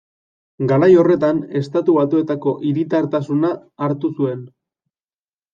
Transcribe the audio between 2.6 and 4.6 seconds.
hiritartasuna hartu zuen.